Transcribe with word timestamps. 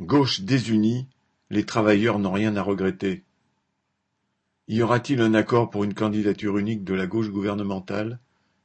Gauche 0.00 0.42
désunie, 0.42 1.08
les 1.50 1.64
travailleurs 1.64 2.20
n'ont 2.20 2.30
rien 2.30 2.54
à 2.54 2.62
regretter. 2.62 3.24
Y 4.68 4.80
aura-t-il 4.82 5.20
un 5.20 5.34
accord 5.34 5.70
pour 5.70 5.82
une 5.82 5.94
candidature 5.94 6.56
unique 6.56 6.84
de 6.84 6.94
la 6.94 7.08
gauche 7.08 7.30
gouvernementale? 7.30 8.20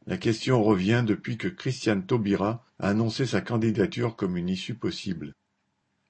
La 0.05 0.17
question 0.17 0.61
revient 0.61 1.03
depuis 1.03 1.37
que 1.37 1.47
Christiane 1.47 2.05
Taubira 2.05 2.63
a 2.77 2.89
annoncé 2.89 3.25
sa 3.25 3.41
candidature 3.41 4.15
comme 4.15 4.37
une 4.37 4.47
issue 4.47 4.75
possible. 4.75 5.33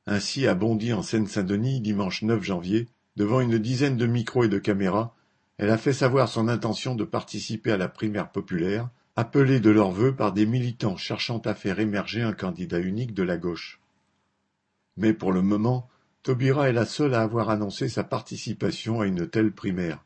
Ainsi 0.08 0.46
a 0.46 0.56
Bondy 0.56 0.92
en 0.92 1.04
Seine-Saint-Denis 1.04 1.80
dimanche 1.80 2.24
9 2.24 2.44
janvier, 2.44 2.90
devant 3.16 3.40
une 3.40 3.60
dizaine 3.60 3.96
de 3.96 4.06
micros 4.06 4.44
et 4.44 4.50
de 4.50 4.60
caméras, 4.60 5.16
elle 5.58 5.70
a 5.70 5.78
fait 5.78 5.94
savoir 5.94 6.28
son 6.28 6.50
intention 6.50 6.96
de 6.96 7.06
participer 7.06 7.72
à 7.72 7.78
la 7.78 7.88
primaire 7.88 8.30
populaire, 8.30 8.90
appelée 9.16 9.62
de 9.62 9.70
leur 9.70 9.92
vœu 9.92 10.14
par 10.14 10.34
des 10.34 10.46
militants 10.46 10.98
cherchant 10.98 11.40
à 11.46 11.54
faire 11.54 11.80
émerger 11.80 12.24
un 12.24 12.34
candidat 12.34 12.80
unique 12.80 13.14
de 13.14 13.24
la 13.24 13.38
gauche. 13.38 13.80
Mais 14.98 15.14
pour 15.14 15.32
le 15.32 15.42
moment, 15.42 15.90
Taubira 16.24 16.70
est 16.70 16.74
la 16.74 16.86
seule 16.86 17.14
à 17.14 17.22
avoir 17.22 17.50
annoncé 17.50 17.90
sa 17.90 18.04
participation 18.04 19.02
à 19.02 19.08
une 19.08 19.28
telle 19.28 19.52
primaire. 19.52 20.06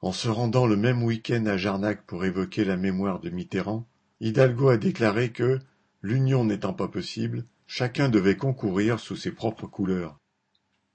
En 0.00 0.12
se 0.12 0.28
rendant 0.28 0.66
le 0.66 0.76
même 0.76 1.02
week-end 1.02 1.46
à 1.46 1.56
Jarnac 1.56 2.04
pour 2.06 2.24
évoquer 2.24 2.64
la 2.64 2.76
mémoire 2.76 3.20
de 3.20 3.30
Mitterrand, 3.30 3.86
Hidalgo 4.20 4.68
a 4.68 4.76
déclaré 4.76 5.32
que, 5.32 5.58
l'union 6.02 6.44
n'étant 6.44 6.72
pas 6.72 6.88
possible, 6.88 7.44
chacun 7.66 8.08
devait 8.08 8.36
concourir 8.36 9.00
sous 9.00 9.16
ses 9.16 9.32
propres 9.32 9.66
couleurs. 9.66 10.18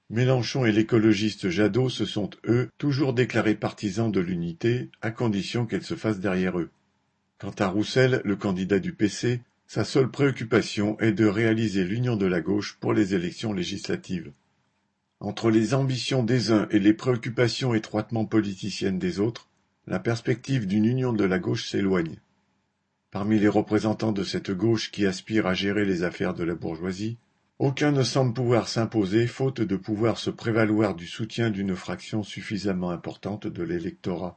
Mélenchon 0.10 0.66
et 0.66 0.72
l'écologiste 0.72 1.50
Jadot 1.50 1.90
se 1.90 2.06
sont, 2.06 2.32
eux, 2.48 2.70
toujours 2.80 3.14
déclarés 3.14 3.56
partisans 3.56 4.12
de 4.12 4.20
l'unité, 4.20 4.90
à 5.02 5.12
condition 5.12 5.68
qu'elle 5.68 5.84
se 5.84 5.96
fasse 5.96 6.20
derrière 6.20 6.58
eux. 6.60 6.72
Quant 7.38 7.54
à 7.60 7.68
Roussel, 7.68 8.22
le 8.26 8.36
candidat 8.36 8.80
du 8.80 8.94
PC, 8.94 9.42
sa 9.70 9.84
seule 9.84 10.10
préoccupation 10.10 11.00
est 11.00 11.12
de 11.12 11.28
réaliser 11.28 11.84
l'union 11.84 12.16
de 12.16 12.26
la 12.26 12.42
gauche 12.42 12.78
pour 12.80 12.92
les 12.92 13.14
élections 13.14 13.54
législatives. 13.54 14.32
Entre 15.20 15.52
les 15.52 15.76
ambitions 15.76 16.24
des 16.24 16.50
uns 16.50 16.68
et 16.72 16.80
les 16.80 16.96
préoccupations 16.96 17.76
étroitement 17.76 18.26
politiciennes 18.26 18.98
des 18.98 19.20
autres, 19.20 19.48
la 19.86 20.00
perspective 20.00 20.66
d'une 20.66 20.86
union 20.86 21.14
de 21.14 21.24
la 21.24 21.38
gauche 21.38 21.70
s'éloigne. 21.70 22.18
Parmi 23.12 23.38
les 23.38 23.48
représentants 23.48 24.12
de 24.12 24.24
cette 24.24 24.50
gauche 24.50 24.90
qui 24.90 25.06
aspire 25.06 25.46
à 25.46 25.54
gérer 25.54 25.86
les 25.86 26.02
affaires 26.02 26.34
de 26.34 26.44
la 26.44 26.56
bourgeoisie, 26.56 27.20
aucun 27.60 27.92
ne 27.92 28.02
semble 28.02 28.34
pouvoir 28.34 28.70
s'imposer 28.70 29.28
faute 29.28 29.62
de 29.62 29.76
pouvoir 29.76 30.18
se 30.18 30.32
prévaloir 30.32 30.96
du 30.96 31.06
soutien 31.06 31.52
d'une 31.52 31.76
fraction 31.76 32.24
suffisamment 32.24 32.90
importante 32.90 33.46
de 33.46 33.62
l'électorat. 33.62 34.36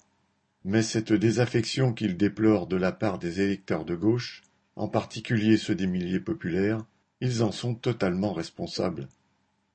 Mais 0.67 0.83
cette 0.83 1.15
désaffection 1.15 1.95
qu'il 1.95 2.19
déplore 2.19 2.67
de 2.67 2.77
la 2.77 2.93
part 2.93 3.19
des 3.19 3.41
électeurs 3.41 3.87
de 3.87 3.95
gauche 3.95 4.43
en 4.77 4.89
particulier 4.89 5.57
ceux 5.57 5.75
des 5.75 5.87
milliers 5.87 6.21
populaires, 6.21 6.85
ils 7.21 7.43
en 7.43 7.53
sont 7.53 7.75
totalement 7.75 8.33
responsables. 8.33 9.09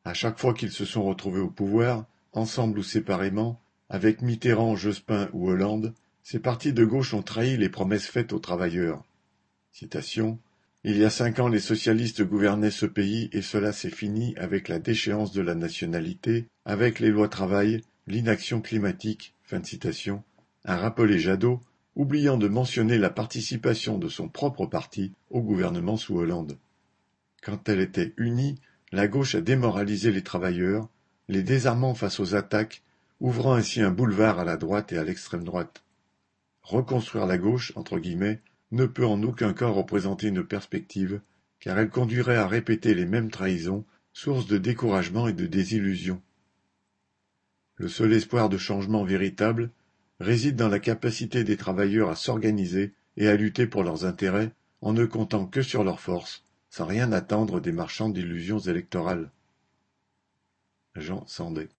À 0.04 0.14
chaque 0.14 0.40
fois 0.40 0.54
qu'ils 0.54 0.72
se 0.72 0.86
sont 0.86 1.04
retrouvés 1.04 1.40
au 1.40 1.50
pouvoir, 1.50 2.06
ensemble 2.34 2.80
ou 2.80 2.84
séparément, 2.84 3.60
avec 3.90 4.22
Mitterrand, 4.22 4.76
Jospin 4.76 5.30
ou 5.34 5.50
Hollande, 5.50 5.94
ces 6.24 6.40
partis 6.40 6.74
de 6.74 6.84
gauche 6.84 7.14
ont 7.14 7.22
trahi 7.22 7.56
les 7.58 7.70
promesses 7.70 8.08
faites 8.08 8.34
aux 8.34 8.40
travailleurs. 8.40 9.04
Citation. 9.72 10.40
Il 10.84 10.98
y 10.98 11.06
a 11.06 11.10
cinq 11.10 11.40
ans, 11.40 11.48
les 11.48 11.60
socialistes 11.60 12.24
gouvernaient 12.24 12.72
ce 12.72 12.86
pays 12.86 13.30
et 13.32 13.42
cela 13.42 13.72
s'est 13.72 13.90
fini 13.90 14.36
avec 14.38 14.68
la 14.68 14.80
déchéance 14.80 15.32
de 15.32 15.42
la 15.42 15.56
nationalité, 15.56 16.48
avec 16.66 17.00
les 17.00 17.10
lois 17.10 17.30
travail, 17.30 17.82
l'inaction 18.08 18.62
climatique. 18.62 19.34
Fin 19.44 19.60
de 19.60 19.66
citation. 19.66 20.24
A 20.66 20.76
rappelé 20.76 21.20
Jadot, 21.20 21.62
oubliant 21.98 22.38
de 22.38 22.48
mentionner 22.48 23.00
la 23.00 23.10
participation 23.10 23.98
de 23.98 24.08
son 24.08 24.30
propre 24.30 24.68
parti 24.68 25.14
au 25.32 25.42
gouvernement 25.42 25.98
sous 25.98 26.16
Hollande. 26.16 26.60
Quand 27.42 27.68
elle 27.68 27.80
était 27.80 28.14
unie, 28.18 28.62
la 28.92 29.08
gauche 29.08 29.34
a 29.34 29.42
démoralisé 29.42 30.12
les 30.12 30.22
travailleurs, 30.22 30.88
les 31.28 31.42
désarmant 31.42 31.96
face 31.96 32.20
aux 32.20 32.36
attaques, 32.36 32.84
ouvrant 33.20 33.56
ainsi 33.56 33.82
un 33.82 33.90
boulevard 33.90 34.38
à 34.38 34.46
la 34.46 34.58
droite 34.58 34.94
et 34.94 34.98
à 35.00 35.04
l'extrême 35.04 35.44
droite. 35.44 35.84
Reconstruire 36.62 37.26
la 37.26 37.40
gauche, 37.40 37.74
entre 37.76 37.98
guillemets, 37.98 38.42
ne 38.72 38.86
peut 38.86 39.06
en 39.06 39.24
aucun 39.24 39.54
cas 39.54 39.68
représenter 39.68 40.28
une 40.28 40.46
perspective, 40.46 41.20
car 41.60 41.80
elle 41.80 41.90
conduirait 41.90 42.38
à 42.38 42.48
répéter 42.48 42.94
les 42.94 43.08
mêmes 43.08 43.32
trahisons, 43.32 43.86
source 44.14 44.46
de 44.46 44.60
découragement 44.60 45.28
et 45.28 45.34
de 45.34 45.48
désillusion. 45.48 46.22
Le 47.78 47.88
seul 47.88 48.14
espoir 48.14 48.50
de 48.50 48.58
changement 48.60 49.04
véritable 49.04 49.72
réside 50.20 50.56
dans 50.56 50.70
la 50.70 50.80
capacité 50.80 51.44
des 51.44 51.58
travailleurs 51.58 52.10
à 52.10 52.16
s'organiser 52.16 52.94
et 53.18 53.28
à 53.28 53.36
lutter 53.36 53.68
pour 53.68 53.84
leurs 53.84 54.06
intérêts 54.06 54.52
en 54.82 54.94
ne 54.94 55.06
comptant 55.06 55.46
que 55.46 55.62
sur 55.62 55.84
leurs 55.84 56.00
forces, 56.00 56.44
sans 56.70 56.86
rien 56.86 57.12
attendre 57.12 57.60
des 57.60 57.72
marchands 57.72 58.10
d'illusions 58.10 58.60
électorales. 58.60 59.32
Jean 60.96 61.26
Sandé 61.28 61.70